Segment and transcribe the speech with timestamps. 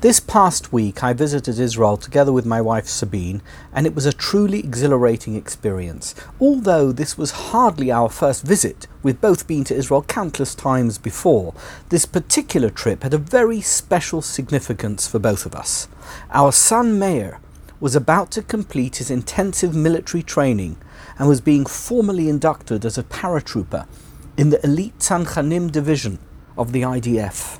[0.00, 4.14] This past week, I visited Israel together with my wife Sabine, and it was a
[4.14, 6.14] truly exhilarating experience.
[6.40, 11.52] Although this was hardly our first visit, we've both been to Israel countless times before,
[11.90, 15.86] this particular trip had a very special significance for both of us.
[16.30, 17.38] Our son Meir
[17.78, 20.78] was about to complete his intensive military training
[21.18, 23.86] and was being formally inducted as a paratrooper
[24.38, 26.18] in the elite Tzanchanim division
[26.56, 27.59] of the IDF.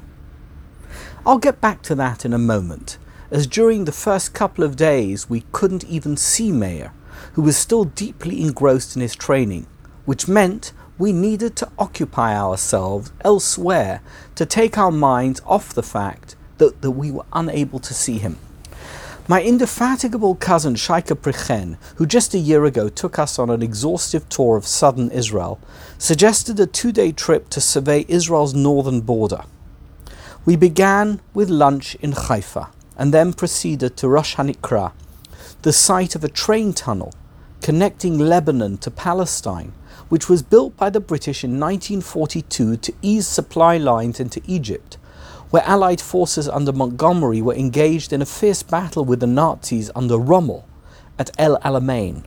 [1.26, 2.96] I'll get back to that in a moment,
[3.30, 6.94] as during the first couple of days we couldn't even see Meir,
[7.34, 9.66] who was still deeply engrossed in his training,
[10.06, 14.00] which meant we needed to occupy ourselves elsewhere
[14.34, 18.38] to take our minds off the fact that, that we were unable to see him.
[19.28, 24.26] My indefatigable cousin Shaika Prichen, who just a year ago took us on an exhaustive
[24.30, 25.60] tour of southern Israel,
[25.98, 29.42] suggested a two day trip to survey Israel's northern border.
[30.46, 34.92] We began with lunch in Haifa and then proceeded to Rosh Hanikra,
[35.60, 37.12] the site of a train tunnel
[37.60, 39.74] connecting Lebanon to Palestine,
[40.08, 44.96] which was built by the British in 1942 to ease supply lines into Egypt,
[45.50, 50.16] where Allied forces under Montgomery were engaged in a fierce battle with the Nazis under
[50.16, 50.66] Rommel
[51.18, 52.24] at El Alamein.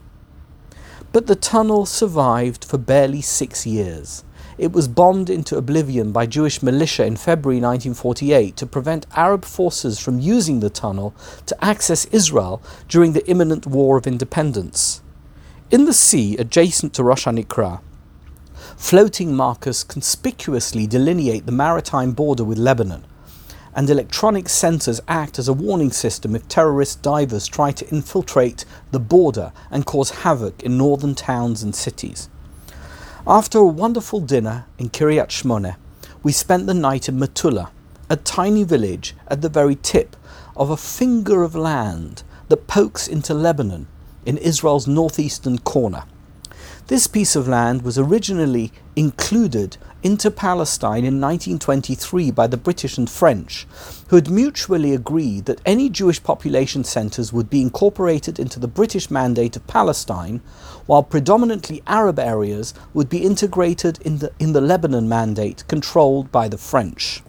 [1.12, 4.22] But the tunnel survived for barely six years
[4.56, 9.98] it was bombed into oblivion by Jewish militia in February 1948 to prevent Arab forces
[9.98, 11.14] from using the tunnel
[11.46, 15.02] to access Israel during the imminent War of Independence.
[15.70, 17.80] In the sea adjacent to Rosh Hanikra,
[18.76, 23.04] floating markers conspicuously delineate the maritime border with Lebanon,
[23.74, 29.00] and electronic sensors act as a warning system if terrorist divers try to infiltrate the
[29.00, 32.28] border and cause havoc in northern towns and cities.
[33.26, 35.76] After a wonderful dinner in Kiryat Shmone,
[36.22, 37.70] we spent the night in Metula,
[38.10, 40.14] a tiny village at the very tip
[40.54, 43.86] of a finger of land that pokes into Lebanon
[44.26, 46.04] in Israel's northeastern corner.
[46.88, 53.08] This piece of land was originally included into Palestine in 1923 by the British and
[53.08, 53.66] French,
[54.08, 59.10] who had mutually agreed that any Jewish population centres would be incorporated into the British
[59.10, 60.42] Mandate of Palestine,
[60.84, 66.48] while predominantly Arab areas would be integrated in the, in the Lebanon Mandate controlled by
[66.48, 67.22] the French.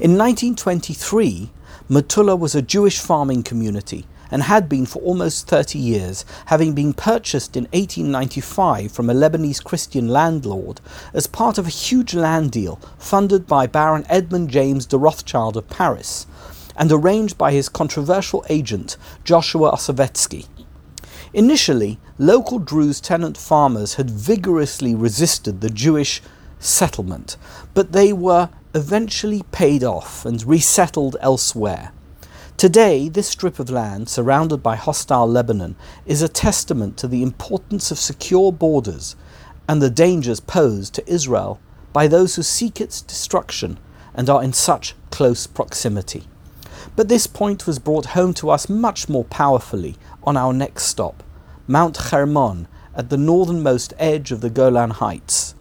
[0.00, 1.50] In 1923,
[1.90, 6.92] Metula was a Jewish farming community and had been for almost 30 years, having been
[6.92, 10.80] purchased in 1895 from a Lebanese Christian landlord
[11.12, 15.68] as part of a huge land deal funded by Baron Edmund James de Rothschild of
[15.68, 16.26] Paris
[16.76, 20.46] and arranged by his controversial agent Joshua Osowetsky.
[21.34, 26.22] Initially, local Druze tenant farmers had vigorously resisted the Jewish
[26.58, 27.36] settlement,
[27.74, 31.92] but they were eventually paid off and resettled elsewhere.
[32.58, 35.76] Today, this strip of land, surrounded by hostile Lebanon,
[36.06, 39.14] is a testament to the importance of secure borders
[39.68, 41.60] and the dangers posed to Israel
[41.92, 43.78] by those who seek its destruction
[44.12, 46.24] and are in such close proximity.
[46.96, 51.22] But this point was brought home to us much more powerfully on our next stop,
[51.68, 55.54] Mount Hermon, at the northernmost edge of the Golan Heights.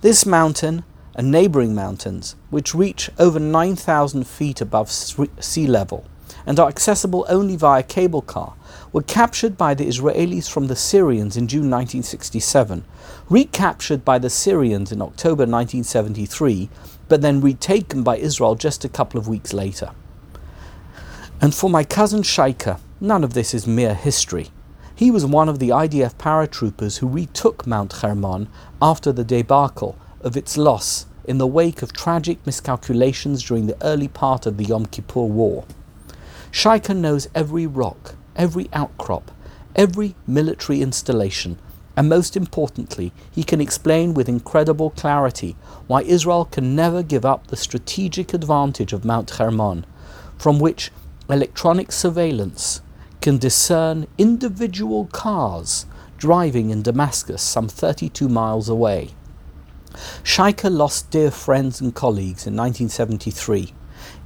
[0.00, 0.82] This mountain
[1.14, 6.06] and neighbouring mountains, which reach over 9,000 feet above sea level,
[6.46, 8.54] and are accessible only via cable car,
[8.92, 12.84] were captured by the Israelis from the Syrians in June 1967,
[13.28, 16.68] recaptured by the Syrians in October 1973,
[17.08, 19.90] but then retaken by Israel just a couple of weeks later.
[21.40, 24.48] And for my cousin Shaika, none of this is mere history.
[24.94, 28.48] He was one of the IDF paratroopers who retook Mount Hermon
[28.82, 34.08] after the debacle of its loss in the wake of tragic miscalculations during the early
[34.08, 35.64] part of the Yom Kippur War.
[36.52, 39.30] Shaika knows every rock, every outcrop,
[39.76, 41.58] every military installation,
[41.96, 45.54] and most importantly, he can explain with incredible clarity
[45.86, 49.86] why Israel can never give up the strategic advantage of Mount Hermon,
[50.38, 50.90] from which
[51.28, 52.80] electronic surveillance
[53.20, 55.86] can discern individual cars
[56.18, 59.10] driving in Damascus some 32 miles away.
[60.24, 63.72] Shaika lost dear friends and colleagues in 1973,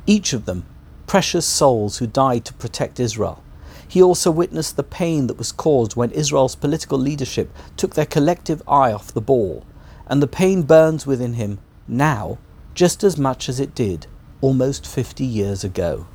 [0.07, 0.65] each of them
[1.07, 3.43] precious souls who died to protect Israel.
[3.87, 8.63] He also witnessed the pain that was caused when Israel's political leadership took their collective
[8.67, 9.65] eye off the ball,
[10.07, 12.39] and the pain burns within him now
[12.75, 14.07] just as much as it did
[14.41, 16.07] almost 50 years ago.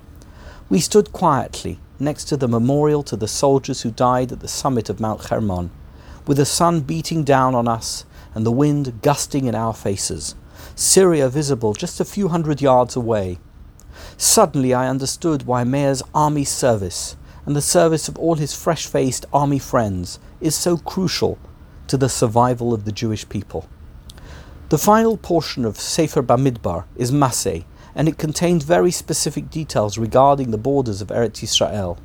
[0.69, 4.89] We stood quietly next to the memorial to the soldiers who died at the summit
[4.89, 5.71] of Mount Hermon,
[6.27, 8.05] with the sun beating down on us
[8.35, 10.35] and the wind gusting in our faces,
[10.75, 13.39] Syria visible just a few hundred yards away
[14.17, 17.15] Suddenly I understood why Meir's army service
[17.45, 21.37] and the service of all his fresh faced army friends is so crucial
[21.87, 23.67] to the survival of the Jewish people.
[24.69, 27.65] The final portion of Sefer Bamidbar is Masay,
[27.95, 31.97] and it contains very specific details regarding the borders of Eretz Yisrael.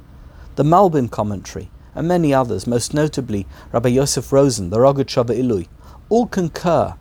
[0.56, 5.68] The Malbim commentary, and many others, most notably Rabbi Yosef Rosen, the Rogatchover Ilui,
[6.08, 6.94] all concur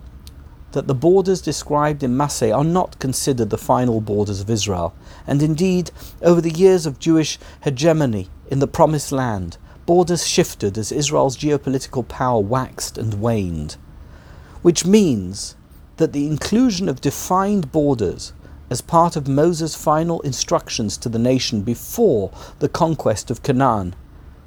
[0.74, 4.94] that the borders described in Masay are not considered the final borders of Israel,
[5.26, 5.92] and indeed,
[6.22, 12.08] over the years of Jewish hegemony in the Promised Land, borders shifted as Israel's geopolitical
[12.08, 13.78] power waxed and waned.
[14.64, 15.56] Which means
[15.98, 18.34] that the inclusion of defined borders
[18.70, 23.94] as part of Moses' final instructions to the nation before the conquest of Canaan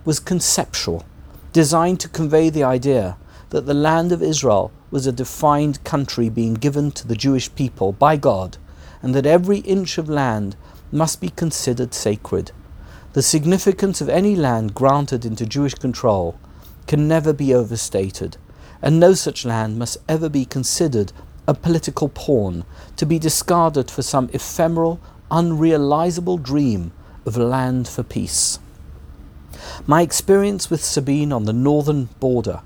[0.04, 1.04] was conceptual,
[1.52, 3.16] designed to convey the idea
[3.50, 7.92] that the land of Israel was a defined country being given to the Jewish people
[7.92, 8.56] by God,
[9.02, 10.56] and that every inch of land
[10.92, 12.52] must be considered sacred.
[13.12, 16.38] The significance of any land granted into Jewish control
[16.86, 18.36] can never be overstated,
[18.82, 21.12] and no such land must ever be considered
[21.48, 22.64] a political pawn
[22.96, 25.00] to be discarded for some ephemeral,
[25.30, 26.92] unrealizable dream
[27.24, 28.58] of land for peace.
[29.86, 32.60] My experience with Sabine on the northern border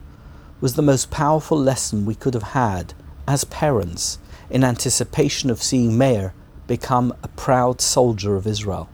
[0.60, 2.92] was the most powerful lesson we could have had
[3.26, 4.18] as parents
[4.50, 6.34] in anticipation of seeing Meir
[6.66, 8.88] become a proud soldier of Israel.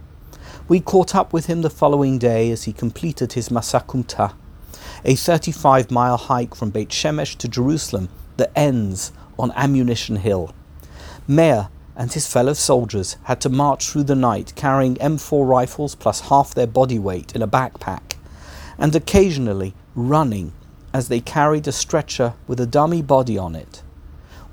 [0.68, 4.34] We caught up with him the following day as he completed his Masa Kumta,
[5.04, 10.54] a 35 mile hike from Beit Shemesh to Jerusalem that ends on Ammunition Hill.
[11.26, 16.20] Meir and his fellow soldiers had to march through the night carrying M4 rifles plus
[16.28, 18.16] half their body weight in a backpack,
[18.78, 20.52] and occasionally running
[20.96, 23.82] as they carried a stretcher with a dummy body on it.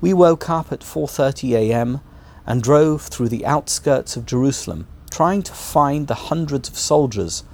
[0.02, 2.00] We woke up at 4:30 a.m.
[2.46, 7.44] and drove through the outskirts of Jerusalem, trying to find the hundreds of soldiers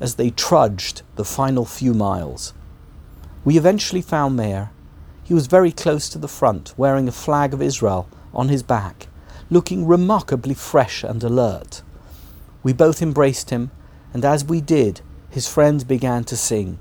[0.00, 2.52] as they trudged the final few miles.
[3.44, 4.70] We eventually found Meir.
[5.22, 9.06] He was very close to the front, wearing a flag of Israel on his back,
[9.48, 11.82] looking remarkably fresh and alert.
[12.64, 13.70] We both embraced him,
[14.12, 16.80] and as we did, his friends began to sing.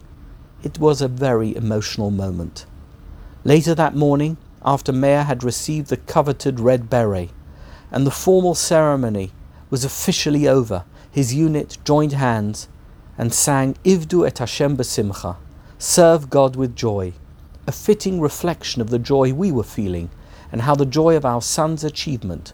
[0.62, 2.66] It was a very emotional moment.
[3.46, 4.36] Later that morning,
[4.66, 7.30] after Meir had received the coveted red beret,
[7.92, 9.32] and the formal ceremony
[9.70, 12.68] was officially over, his unit joined hands
[13.18, 15.38] and sang Ivdu et Hashem besimcha,
[15.78, 17.14] serve God with joy,
[17.66, 20.10] a fitting reflection of the joy we were feeling
[20.52, 22.52] and how the joy of our son's achievement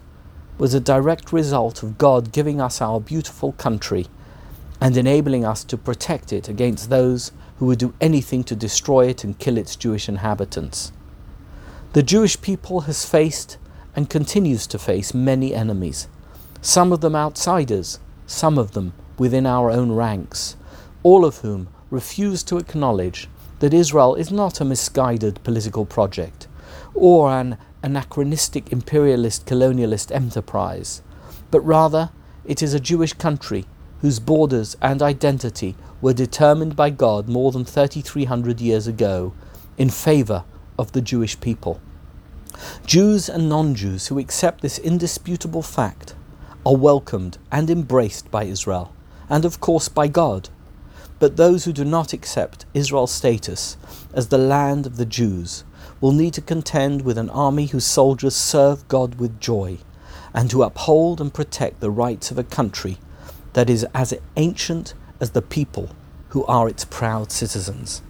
[0.58, 4.06] was a direct result of God giving us our beautiful country
[4.80, 9.24] and enabling us to protect it against those who would do anything to destroy it
[9.24, 10.92] and kill its Jewish inhabitants.
[11.92, 13.56] The Jewish people has faced
[13.94, 16.08] and continues to face many enemies,
[16.60, 20.56] some of them outsiders, some of them within our own ranks,
[21.02, 23.28] all of whom refuse to acknowledge
[23.60, 26.46] that Israel is not a misguided political project
[26.94, 31.00] or an anachronistic imperialist colonialist enterprise,
[31.50, 32.10] but rather
[32.44, 33.64] it is a Jewish country
[34.00, 39.32] whose borders and identity were determined by God more than 3,300 years ago
[39.78, 40.44] in favour
[40.78, 41.80] of the Jewish people.
[42.86, 46.14] Jews and non Jews who accept this indisputable fact
[46.64, 48.92] are welcomed and embraced by Israel,
[49.28, 50.48] and of course by God.
[51.18, 53.76] But those who do not accept Israel's status
[54.12, 55.64] as the land of the Jews
[56.00, 59.78] will need to contend with an army whose soldiers serve God with joy,
[60.34, 62.98] and who uphold and protect the rights of a country
[63.56, 65.88] that is as ancient as the people
[66.28, 68.02] who are its proud citizens.